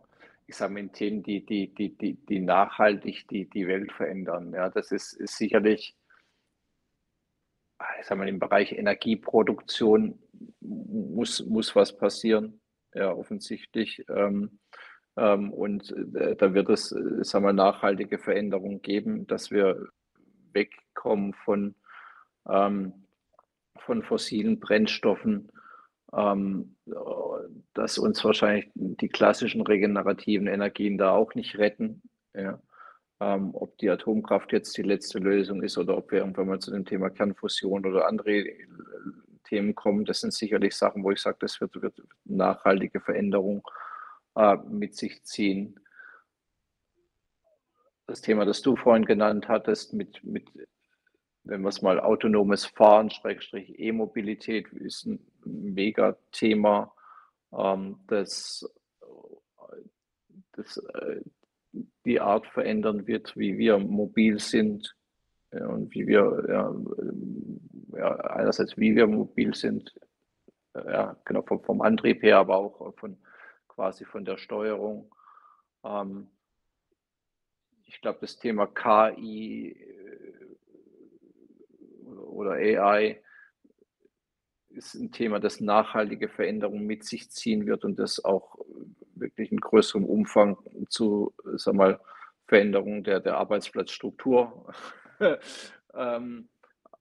[0.49, 4.53] ich sage mal, in Themen, die die die die die nachhaltig die die Welt verändern,
[4.53, 4.69] ja.
[4.71, 5.95] Das ist ist sicherlich
[8.01, 10.19] ich sag mal, im Bereich Energieproduktion
[10.61, 12.61] muss, muss was passieren,
[12.95, 14.05] ja, offensichtlich.
[14.09, 14.59] Ähm,
[15.17, 19.89] ähm, und äh, da wird es, äh, sagen wir, nachhaltige Veränderungen geben, dass wir
[20.53, 21.75] wegkommen von,
[22.49, 23.07] ähm,
[23.79, 25.51] von fossilen Brennstoffen,
[26.13, 26.77] ähm,
[27.75, 32.03] dass uns wahrscheinlich die klassischen regenerativen Energien da auch nicht retten.
[32.35, 32.61] Ja.
[33.21, 36.71] Ähm, ob die Atomkraft jetzt die letzte Lösung ist oder ob wir irgendwann mal zu
[36.71, 38.67] dem Thema Kernfusion oder andere äh,
[39.45, 43.67] Themen kommen, das sind sicherlich Sachen, wo ich sage, das wird, wird nachhaltige Veränderung
[44.37, 45.81] äh, mit sich ziehen.
[48.07, 50.49] Das Thema, das du vorhin genannt hattest, mit, mit
[51.49, 56.95] wenn wir es mal autonomes Fahren, Schrägstrich E-Mobilität, ist ein Mega-Thema,
[57.57, 58.71] ähm, das,
[60.53, 61.23] das äh,
[62.05, 64.95] die Art verändern wird, wie wir mobil sind
[65.53, 69.95] ja, und wie wir, ja, ja, einerseits wie wir mobil sind,
[70.75, 73.17] ja, genau vom, vom Antrieb her, aber auch von
[73.69, 75.11] quasi von der Steuerung.
[75.83, 76.29] Ähm,
[77.87, 80.48] ich glaube, das Thema KI äh,
[82.39, 83.21] oder AI
[84.71, 88.59] ist ein Thema, das nachhaltige Veränderungen mit sich ziehen wird und das auch
[89.15, 90.57] wirklich in größerem Umfang
[90.89, 92.01] zu, sag mal,
[92.47, 94.73] Veränderungen der, der Arbeitsplatzstruktur
[95.95, 96.49] ähm,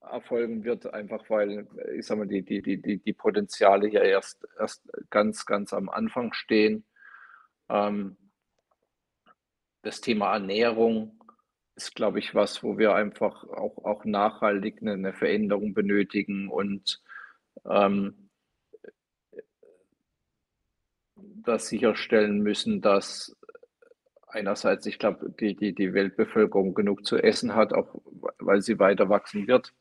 [0.01, 4.89] erfolgen wird, einfach weil, ich sag mal, die, die, die, die Potenziale hier erst, erst
[5.09, 6.85] ganz, ganz am Anfang stehen.
[7.69, 8.17] Ähm,
[9.83, 11.16] das Thema Ernährung
[11.77, 17.01] ist, glaube ich, was, wo wir einfach auch, auch nachhaltig eine, eine Veränderung benötigen und
[17.65, 18.29] ähm,
[21.15, 23.37] das sicherstellen müssen, dass
[24.27, 28.01] einerseits, ich glaube, die, die, die Weltbevölkerung genug zu essen hat, auch
[28.39, 29.73] weil sie weiter wachsen wird,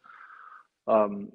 [0.87, 1.33] ähm,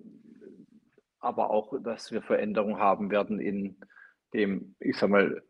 [1.20, 3.78] aber auch, dass wir Veränderungen haben werden in
[4.34, 5.42] dem, ich sag mal,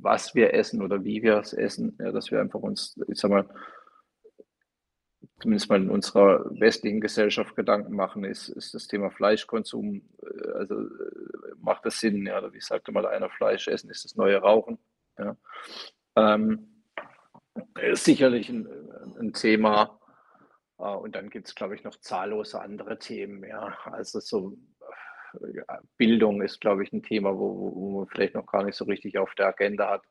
[0.00, 3.30] was wir essen oder wie wir es essen, ja, dass wir einfach uns, ich sag
[3.30, 3.48] mal,
[5.40, 10.80] zumindest mal in unserer westlichen Gesellschaft Gedanken machen, ist, ist das Thema Fleischkonsum, äh, also
[10.80, 14.38] äh, macht das Sinn, ja, oder wie sagte mal einer, Fleisch essen ist das neue
[14.38, 14.78] Rauchen.
[15.18, 15.36] Ja.
[16.16, 16.82] Ähm,
[17.80, 18.68] ist sicherlich ein,
[19.18, 19.98] ein Thema.
[20.78, 23.44] Äh, und dann gibt es, glaube ich, noch zahllose andere Themen.
[23.44, 23.76] Ja.
[23.84, 24.56] Also so
[25.96, 29.18] Bildung ist, glaube ich, ein Thema, wo, wo man vielleicht noch gar nicht so richtig
[29.18, 30.02] auf der Agenda hat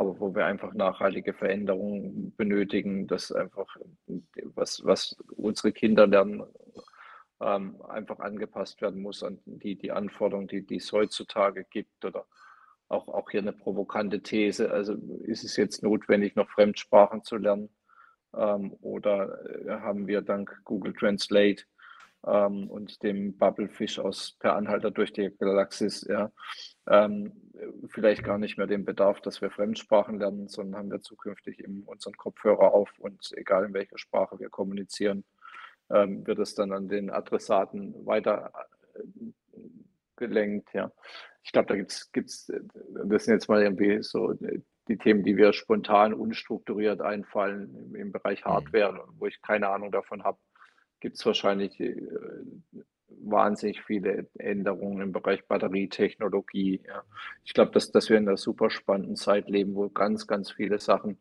[0.00, 3.76] aber wo wir einfach nachhaltige Veränderungen benötigen, dass einfach
[4.54, 6.42] was, was unsere Kinder lernen,
[7.42, 12.26] ähm, einfach angepasst werden muss an die, die Anforderungen, die, die es heutzutage gibt oder
[12.88, 14.70] auch, auch hier eine provokante These.
[14.70, 17.68] Also ist es jetzt notwendig, noch Fremdsprachen zu lernen
[18.34, 21.64] ähm, oder äh, haben wir dank Google Translate
[22.26, 26.30] ähm, und dem Bubblefish aus Per Anhalter durch die Galaxis ja,
[26.88, 27.32] ähm,
[27.88, 31.82] vielleicht gar nicht mehr den Bedarf, dass wir Fremdsprachen lernen, sondern haben wir zukünftig eben
[31.84, 35.24] unseren Kopfhörer auf und egal in welcher Sprache wir kommunizieren,
[35.90, 38.52] ähm, wird es dann an den Adressaten weiter
[38.94, 39.00] äh,
[40.16, 40.72] gelenkt.
[40.74, 40.92] Ja.
[41.42, 42.52] Ich glaube, da gibt es,
[43.04, 44.34] das sind jetzt mal irgendwie so
[44.88, 48.50] die Themen, die wir spontan, unstrukturiert einfallen im, im Bereich mhm.
[48.50, 50.38] Hardware, wo ich keine Ahnung davon habe,
[51.00, 51.96] gibt es wahrscheinlich äh,
[53.08, 56.82] wahnsinnig viele Änderungen im Bereich Batterietechnologie.
[56.86, 57.02] Ja.
[57.44, 60.78] Ich glaube, dass, dass wir in einer super spannenden Zeit leben, wo ganz, ganz viele
[60.78, 61.18] Sachen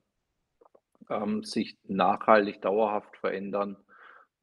[1.09, 3.77] ähm, sich nachhaltig, dauerhaft verändern.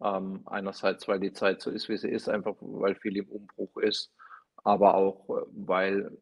[0.03, 3.77] Ähm, einerseits, weil die Zeit so ist, wie sie ist, einfach weil viel im Umbruch
[3.79, 4.13] ist,
[4.63, 6.19] aber auch, äh, weil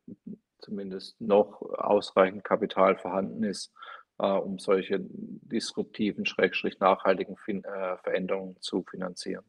[0.60, 3.72] zumindest noch ausreichend Kapital vorhanden ist,
[4.18, 9.44] äh, um solche disruptiven, schrägstrich nachhaltigen fin äh, Veränderungen zu finanzieren.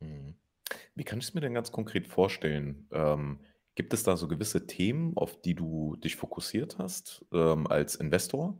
[0.00, 0.34] Mhm.
[0.94, 2.88] Wie kann ich es mir denn ganz konkret vorstellen?
[2.90, 3.40] Ähm,
[3.74, 8.58] gibt es da so gewisse Themen, auf die du dich fokussiert hast, ähm, als Investor?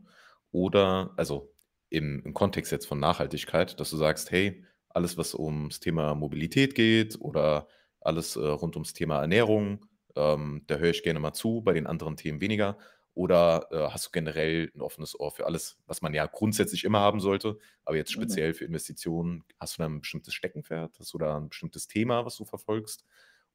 [0.51, 1.53] Oder, also
[1.89, 6.75] im, im Kontext jetzt von Nachhaltigkeit, dass du sagst, hey, alles, was ums Thema Mobilität
[6.75, 7.67] geht oder
[7.99, 9.85] alles äh, rund ums Thema Ernährung,
[10.15, 12.77] ähm, da höre ich gerne mal zu, bei den anderen Themen weniger.
[13.17, 16.99] Oder äh, hast du generell ein offenes Ohr für alles, was man ja grundsätzlich immer
[16.99, 18.11] haben sollte, aber jetzt Mhm.
[18.11, 20.99] speziell für Investitionen, hast du da ein bestimmtes Steckenpferd?
[20.99, 23.05] Hast du da ein bestimmtes Thema, was du verfolgst?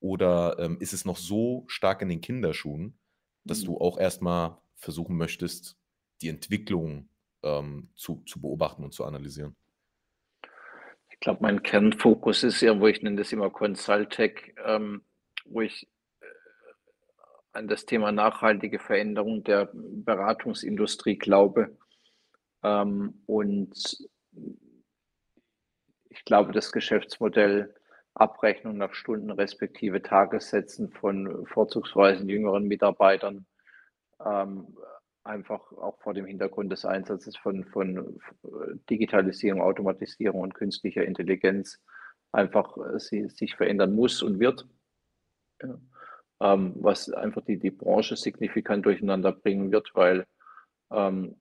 [0.01, 2.99] Oder ähm, ist es noch so stark in den Kinderschuhen,
[3.47, 3.63] dass Mhm.
[3.63, 5.79] du auch erstmal versuchen möchtest,
[6.23, 7.09] die Entwicklung
[7.45, 9.55] ähm, zu, zu beobachten und zu analysieren?
[11.11, 15.05] Ich glaube, mein Kernfokus ist ja, wo ich nenne das immer Consultech, ähm,
[15.45, 15.89] wo ich
[17.53, 21.77] an das Thema nachhaltige Veränderung der Beratungsindustrie glaube.
[22.63, 24.09] Ähm, und
[26.09, 27.75] ich glaube, das Geschäftsmodell
[28.15, 33.47] Abrechnung nach Stunden respektive Tagessätzen von vorzugsweise jüngeren Mitarbeitern,
[34.25, 34.77] ähm,
[35.25, 38.21] einfach auch vor dem Hintergrund des Einsatzes von, von
[38.91, 41.81] Digitalisierung, Automatisierung und künstlicher Intelligenz
[42.33, 44.67] einfach äh, sie, sich verändern muss und wird.
[45.63, 45.79] Ja.
[46.43, 50.27] Ähm, was einfach die, die Branche signifikant durcheinander bringen wird, weil
[50.91, 51.37] ähm,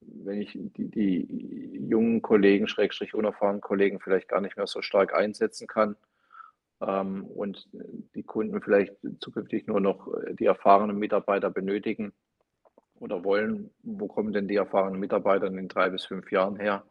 [0.00, 5.14] wenn ich die, die jungen Kollegen, Schrägstrich unerfahrenen Kollegen vielleicht gar nicht mehr so stark
[5.14, 5.94] einsetzen kann
[6.80, 7.68] ähm, und
[8.14, 12.14] die Kunden vielleicht zukünftig nur noch die erfahrenen Mitarbeiter benötigen
[12.94, 16.84] oder wollen, wo kommen denn die erfahrenen Mitarbeiter in drei bis fünf Jahren her,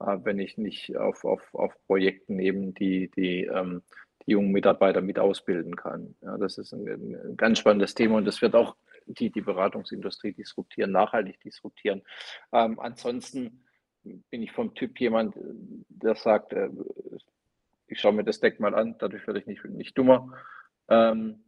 [0.00, 3.82] äh, wenn ich nicht auf, auf, auf Projekten eben die, die, ähm,
[4.26, 6.14] die jungen Mitarbeiter mit ausbilden kann.
[6.22, 10.32] Ja, das ist ein, ein ganz spannendes Thema und das wird auch die, die Beratungsindustrie
[10.32, 12.02] disruptieren, nachhaltig disruptieren.
[12.52, 13.64] Ähm, ansonsten
[14.02, 15.34] bin ich vom Typ jemand,
[15.88, 16.70] der sagt, äh,
[17.86, 20.32] ich schaue mir das Deck mal an, dadurch werde ich nicht, nicht dummer.
[20.88, 21.42] Ähm,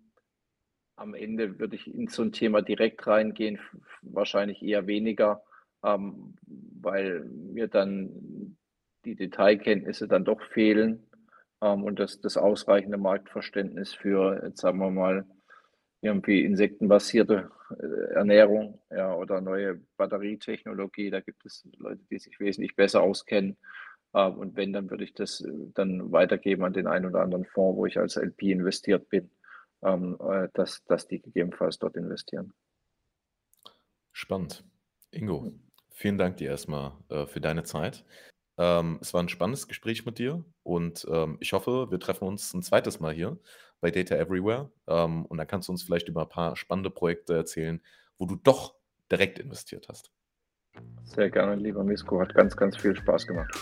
[0.96, 3.58] am Ende würde ich in so ein Thema direkt reingehen,
[4.02, 5.42] wahrscheinlich eher weniger,
[5.84, 8.56] ähm, weil mir dann
[9.04, 11.08] die Detailkenntnisse dann doch fehlen
[11.68, 15.24] und das, das ausreichende Marktverständnis für, jetzt sagen wir mal,
[16.02, 17.50] irgendwie insektenbasierte
[17.80, 21.10] äh, Ernährung ja, oder neue Batterietechnologie.
[21.10, 23.56] Da gibt es Leute, die sich wesentlich besser auskennen.
[24.12, 27.44] Äh, und wenn, dann würde ich das äh, dann weitergeben an den einen oder anderen
[27.46, 29.30] Fonds, wo ich als LP investiert bin,
[29.82, 30.18] ähm,
[30.54, 32.52] dass, dass die gegebenenfalls dort investieren.
[34.10, 34.64] Spannend.
[35.12, 35.52] Ingo,
[35.90, 36.92] vielen Dank dir erstmal
[37.26, 38.04] für deine Zeit.
[38.62, 42.54] Ähm, es war ein spannendes Gespräch mit dir und ähm, ich hoffe, wir treffen uns
[42.54, 43.36] ein zweites Mal hier
[43.80, 44.70] bei Data Everywhere.
[44.86, 47.82] Ähm, und dann kannst du uns vielleicht über ein paar spannende Projekte erzählen,
[48.18, 48.76] wo du doch
[49.10, 50.12] direkt investiert hast.
[51.02, 52.20] Sehr gerne, lieber Misko.
[52.20, 53.52] Hat ganz, ganz viel Spaß gemacht.